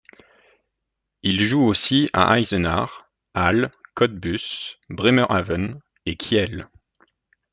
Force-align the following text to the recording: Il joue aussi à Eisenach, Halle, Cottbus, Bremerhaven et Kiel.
Il 1.21 1.39
joue 1.43 1.61
aussi 1.61 2.09
à 2.11 2.39
Eisenach, 2.39 2.89
Halle, 3.35 3.69
Cottbus, 3.93 4.79
Bremerhaven 4.89 5.79
et 6.07 6.15
Kiel. 6.15 6.65